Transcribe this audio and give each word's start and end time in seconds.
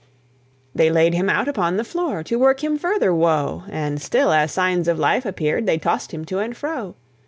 They 0.73 0.89
laid 0.89 1.13
him 1.13 1.29
out 1.29 1.47
upon 1.47 1.77
the 1.77 1.83
floor, 1.83 2.23
To 2.23 2.39
work 2.39 2.63
him 2.63 2.75
further 2.79 3.13
woe; 3.13 3.65
And 3.69 4.01
still 4.01 4.31
as 4.31 4.51
signs 4.51 4.87
of 4.87 4.97
life 4.97 5.27
appeared, 5.27 5.67
They 5.67 5.77
tossed 5.77 6.11
him 6.11 6.25
to 6.25 6.39
and 6.39 6.57
fro. 6.57 6.95